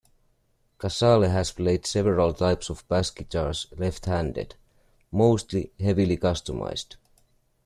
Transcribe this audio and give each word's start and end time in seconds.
Casale 0.79 1.29
has 1.29 1.51
played 1.51 1.85
several 1.85 2.33
types 2.33 2.71
of 2.71 2.83
bass 2.87 3.11
guitars 3.11 3.67
left-handed, 3.77 4.55
mostly 5.11 5.73
heavily 5.79 6.17
customized. 6.17 6.95